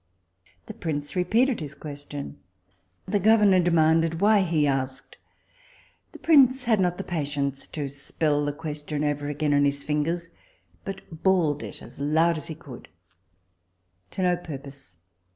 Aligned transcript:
The 0.65 0.73
prince 0.73 1.15
repeated 1.15 1.59
his 1.59 1.75
question; 1.75 2.39
the 3.07 3.19
governor 3.19 3.59
demanded 3.61 4.19
why 4.19 4.39
he 4.41 4.65
asked 4.65 5.19
the 6.11 6.17
prince 6.17 6.63
had 6.63 6.79
not 6.79 6.97
patience 7.05 7.67
to 7.67 7.87
spell 7.87 8.43
the 8.43 8.51
question 8.51 9.03
over 9.03 9.27
again 9.29 9.53
on 9.53 9.63
his 9.63 9.83
fingers, 9.83 10.31
but 10.83 11.21
bawled 11.21 11.61
it 11.61 11.83
as 11.83 11.99
loud 11.99 12.37
as 12.39 12.47
he 12.47 12.55
could 12.55 12.87
to 14.09 14.23
no 14.23 14.35
purpose. 14.37 14.95